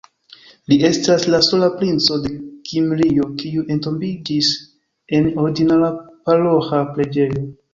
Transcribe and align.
Li 0.71 0.77
estas 0.87 1.25
la 1.33 1.41
sola 1.47 1.67
princo 1.81 2.17
de 2.23 2.31
Kimrio 2.71 3.27
kiu 3.43 3.67
entombiĝis 3.75 4.51
en 5.19 5.31
ordinara 5.45 5.93
paroĥa 6.09 6.83
preĝejo. 6.99 7.47